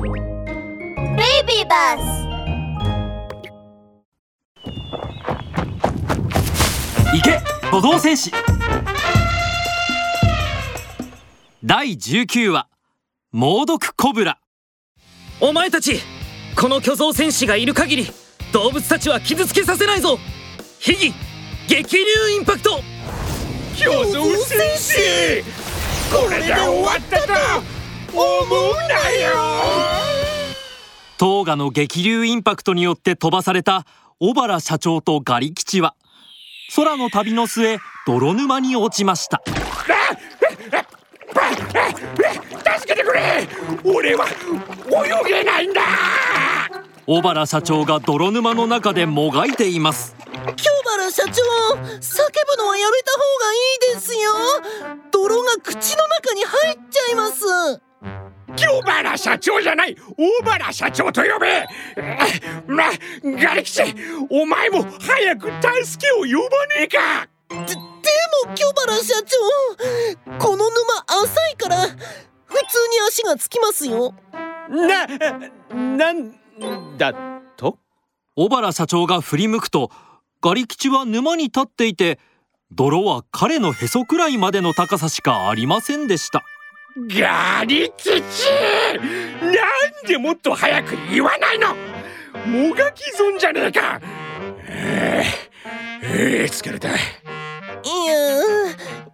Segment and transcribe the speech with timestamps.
[0.00, 0.10] ベイ
[1.44, 2.02] ビーバス
[7.12, 7.40] 行け
[7.72, 8.30] 歩道戦士。
[11.64, 12.68] 第19話
[13.32, 14.38] 猛毒コブラ。
[15.40, 16.00] お前たち
[16.56, 18.06] この巨像戦士がいる限り
[18.52, 20.20] 動物たちは傷つけさせないぞ。
[20.78, 21.12] 秘技
[21.66, 22.04] 激流
[22.36, 22.80] インパクト。
[23.76, 25.42] 巨像戦士！
[26.12, 27.77] これで終わったと
[28.18, 29.30] 思うなよ。
[31.18, 33.86] トーガの激流インパクトによって飛ばされた
[34.20, 35.94] 小原社長とガリ吉は
[36.74, 39.42] 空の旅の末泥沼に落ちました。
[42.78, 43.48] 助けてくれ。
[43.84, 45.82] 俺は泳げないんだ。
[47.06, 50.14] 小原社長が泥沼の中でもがいています。
[50.56, 51.34] 京原社長叫
[51.76, 53.56] ぶのはやめた方がい
[53.92, 54.20] いですよ。
[55.10, 56.97] 泥が口の中に入っち
[58.98, 61.66] 原社長じゃない大原社長と呼べ。
[62.66, 62.90] ま
[63.24, 63.82] ガリ吉
[64.30, 65.50] お前も早く
[65.84, 67.28] 助けを呼ばねえか。
[67.48, 67.76] でで
[68.46, 69.36] も京原社長
[70.38, 70.74] この沼
[71.06, 74.14] 浅いから普通に足がつきますよ。
[74.68, 75.06] な
[75.96, 76.34] なん
[76.98, 77.14] だ
[77.56, 77.78] と？
[78.36, 79.90] 小原社長が振り向くと
[80.40, 82.18] ガリ吉は沼に立っていて
[82.70, 86.42] 泥は彼のへそくらいまでの高さしかありませんでした
[87.06, 88.22] ガリ吉
[89.40, 89.52] なん
[90.06, 91.76] でもっと早く言わないの？
[92.44, 94.00] もがき損じゃねえか！
[94.66, 96.88] えー、えー、疲れた。
[96.88, 96.96] いや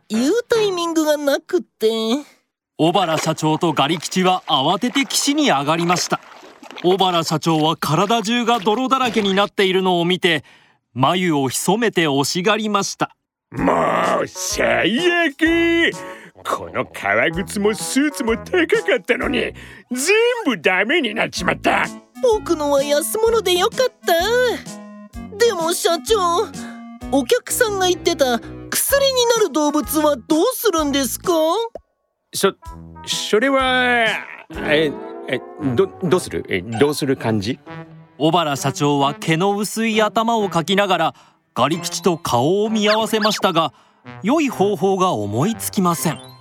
[0.09, 1.89] 言うタイミングがなくって。
[2.79, 6.21] 小原社長とガリ吉は慌てて岸に上がりました。
[6.83, 10.43] 小原社長は体中が泥だらけになっているのを見て
[10.95, 13.15] 眉を潜めて惜しがりました。
[13.53, 13.73] も
[14.23, 15.93] う最悪
[16.47, 19.55] この革靴もスーツも高かったのに全
[20.45, 21.87] 部ダメになっちまった。
[22.23, 25.37] 僕のは安物でよかった。
[25.37, 26.47] でも社長
[27.11, 31.33] お客さんが言ってた薬になる動物はどうするんですか？
[32.35, 32.53] そ
[33.07, 34.07] それは
[34.51, 34.93] え
[35.29, 35.41] え
[35.75, 36.45] どどうする？
[36.49, 37.59] えどうする感じ？
[38.19, 41.15] 小原社長は毛の薄い頭をかきながら
[41.55, 43.73] ガリ吉と顔を見合わせましたが
[44.23, 46.34] 良い方法が思いつきません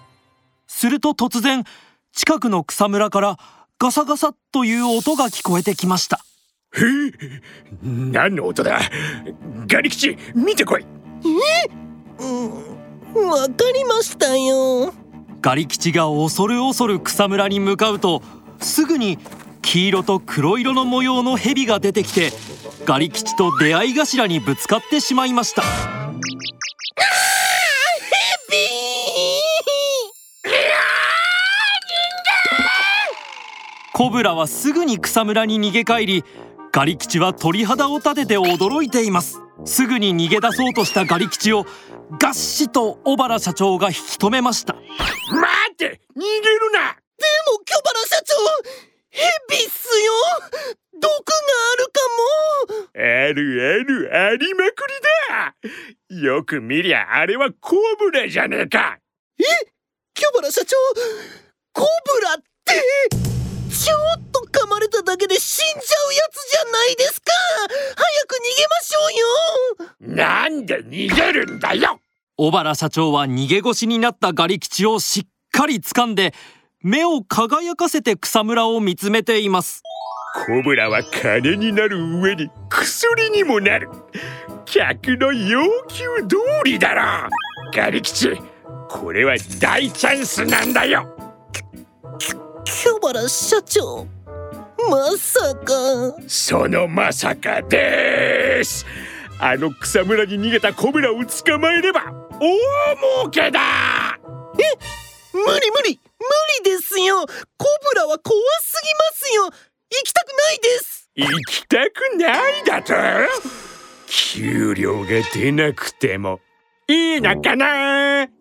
[0.68, 1.64] すると突然
[2.12, 3.38] 近くの草むらから
[3.80, 6.20] ガサガサという音が聞こえてきました。
[6.76, 6.80] え
[7.82, 8.80] 何の音だ？
[9.68, 10.86] ガリ吉見てこい。
[12.20, 14.94] うんわかりましたよ。
[15.42, 18.24] ガリ吉が恐る恐る草むらに向かうと
[18.60, 19.20] すぐに
[19.62, 22.32] 黄色と黒色の模様の蛇が出てきて
[22.86, 25.64] ガリ吉と出会い頭にぶつかってしまいました
[34.04, 36.26] コブラはすぐに草むらに逃げ帰り
[36.74, 39.40] ガリ吉は鳥肌を立てて驚いています。
[39.64, 41.66] すぐに逃げ出そうとしたガリ吉を
[42.20, 44.74] ガッシと小原社長が引き止めました。
[44.74, 44.84] 待
[45.72, 46.98] って逃げるな！
[47.18, 48.36] でも京原社長
[49.10, 50.12] ヘビっすよ！
[51.00, 51.14] 毒が
[51.72, 52.02] あるか
[52.68, 52.92] も！
[52.96, 54.94] あるあるありまくり
[56.12, 56.28] だ！
[56.28, 58.98] よく見りゃあれはコブラじゃねえか！
[59.40, 59.44] え？
[60.14, 60.76] 京原社長
[61.72, 61.88] コ
[62.20, 62.74] ブラって？
[63.74, 67.32] ちょっと噛まれただけで死んじゃうやつじゃないですか。
[67.96, 70.16] 早く逃げましょうよ。
[70.16, 72.00] なんで逃げるんだよ。
[72.38, 76.34] 小原社長は逃げ腰になったガリ吉をしっかり掴んで
[76.82, 79.82] 目を輝かせて草むらを見つめています。
[80.46, 83.90] コブラは金になる上に薬にもなる。
[84.66, 87.30] 客の要求通りだろ。
[87.74, 88.30] ガリ吉
[88.90, 91.23] これは大チャンスなんだよ
[92.66, 94.08] 京原社長。
[94.90, 95.74] まさか。
[96.28, 98.86] そのまさかです。
[99.40, 102.02] あの草むらに逃げたコブラを捕まえれば
[102.40, 102.58] 大
[103.22, 104.20] 儲けだ。
[105.34, 106.00] 無理無理。
[106.20, 106.26] 無
[106.64, 107.26] 理ですよ。
[107.26, 109.46] コブラは怖すぎますよ。
[109.46, 109.52] 行
[110.04, 111.10] きたくないです。
[111.16, 112.94] 行きたくないだと？
[114.08, 116.40] 給料が出なくても。
[116.88, 118.28] いいのかな？
[118.28, 118.32] で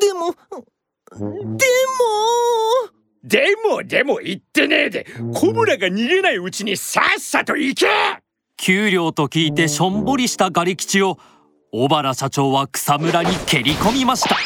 [0.00, 0.38] でもで
[1.24, 1.46] も
[3.22, 7.86] でもでも言ってねえでコブラが逃げないうちにさっさと行け！
[8.56, 11.18] 給料と聞いてしょんぼりしたガリ吉を
[11.72, 14.36] 小原社長は草むらに蹴り込みました。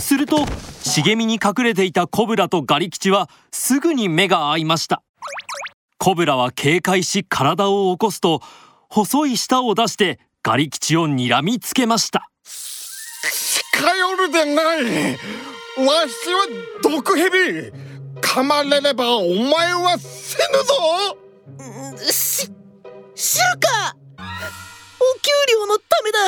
[0.00, 0.46] すると
[0.82, 5.02] 茂みに隠れていたコブラとガリ吉はすぐに目が合いました。
[5.98, 8.42] コブラは警戒し体を起こすと
[8.90, 12.28] 細い舌を出してガリ吉を睨みつけました。
[12.44, 15.18] 近寄るでない
[15.78, 16.46] わしは
[16.82, 17.72] 毒蛇。
[18.20, 21.16] 噛まれればお前は死ぬぞ。
[22.10, 22.50] し
[23.14, 23.96] 知るか。
[24.18, 24.22] お
[25.20, 26.18] 給料のためだ。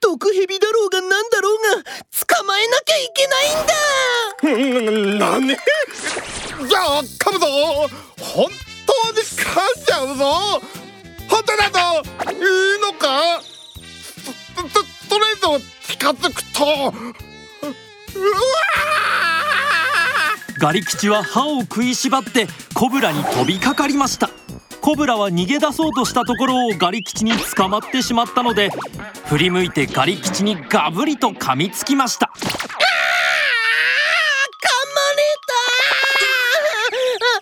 [0.00, 1.84] 毒蛇だろうがなんだろうが
[2.26, 5.26] 捕まえなきゃいけないんだ。
[5.26, 5.56] 何？
[6.68, 7.46] じゃあ噛むぞ。
[8.20, 8.50] 本
[8.86, 10.60] 当に噛んじゃうぞ。
[11.28, 11.78] 本当だと
[12.32, 12.34] い
[12.76, 13.40] いのか？
[14.56, 14.68] とと
[15.08, 15.26] とりあ
[15.56, 16.64] えず近づくと。
[18.14, 18.30] うわ
[20.62, 24.30] ガリ吉は歯を食いしばってコブラに飛びかかりました。
[24.80, 28.70] コブラは逃げ出そうとしたところをガリ吉に捕まってしまったので
[29.26, 32.30] 振り向いてガリ吉にガブリと噛みつきました。
[32.36, 32.38] 噛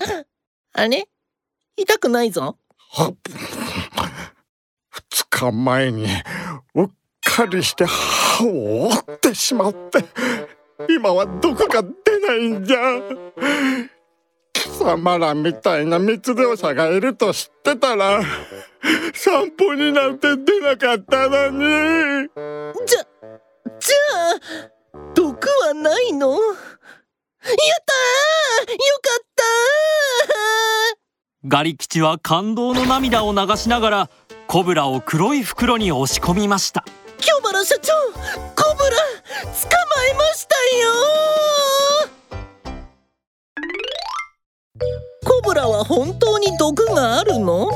[0.06, 0.23] まれ
[0.73, 1.06] たあれ？
[1.76, 2.56] 痛くないぞ。
[4.88, 6.06] 二日前に
[6.75, 6.88] うっ
[7.23, 10.06] かりして歯を折ってしまって
[10.88, 11.88] 今は毒が出
[12.27, 12.79] ないんじゃ。
[14.53, 18.23] 貴様らみたいな密猟者がいると知ってたら
[19.15, 22.29] 散歩になんて出なかったのに。
[22.87, 23.05] じゃ
[23.79, 24.35] じゃ
[24.94, 26.32] あ毒はないの？
[26.32, 26.41] やっ
[27.41, 28.73] たー！
[28.73, 29.44] よかった
[31.49, 34.11] ガリ吉は感動の涙を流しながら
[34.47, 36.85] コブラを黒い袋に押し込みました。
[37.19, 40.39] キョバラ社長コブラ捕まえまし
[45.61, 47.71] ラは本当に毒があるの？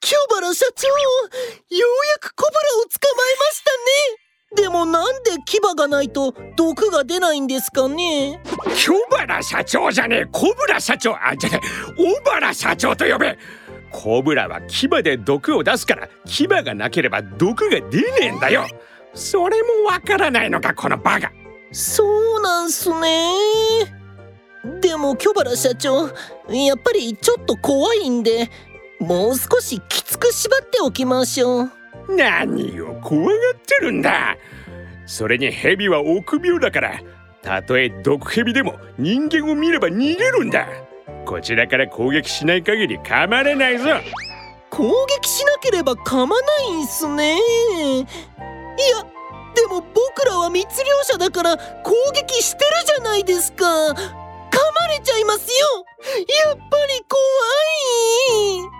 [0.00, 4.62] キョバラ社長ようやくコブラを捕まえましたね。
[4.62, 8.40] でもなんで牙がないと毒が出ないんですかね？
[8.76, 11.14] キョバラ社長じゃねえコブラ社長。
[11.14, 11.66] あじゃねえ
[11.96, 13.36] 小原社長と呼べ。
[13.92, 18.64] コブラは牙で毒を出すから牙がなければ毒が出ねえんだよ。
[19.14, 21.32] それもわからないのかこのバカ。
[21.72, 23.99] そうなんすね
[24.80, 26.08] でもキョバラ社長
[26.48, 28.50] やっぱりちょっと怖いんで
[28.98, 31.70] もう少しきつく縛っておきましょう。
[32.14, 34.36] 何を怖がってるんだ。
[35.06, 37.00] それにヘビは臆病だから
[37.42, 40.68] たとえ毒ヘビでも人間を見れば逃げるんだ。
[41.24, 43.86] こちらから攻撃しない限り噛まれないぞ。
[44.68, 47.36] 攻撃しなければ噛まないんすね。
[47.36, 47.38] い
[48.00, 48.06] や
[49.54, 53.64] でも僕らは密漁者だから攻撃してるじゃないですか。
[53.64, 54.19] 噛
[54.80, 55.84] まれちゃいますよ。
[56.46, 57.20] やっぱり怖
[58.66, 58.79] い。